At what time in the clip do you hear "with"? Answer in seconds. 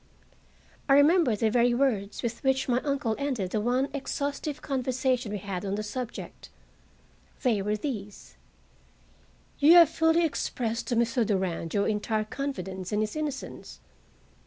2.23-2.43